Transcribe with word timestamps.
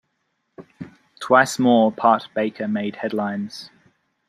Twice 1.19 1.59
more 1.59 1.91
Part 1.91 2.27
Baker 2.33 2.67
made 2.67 2.95
headlines. 2.95 3.69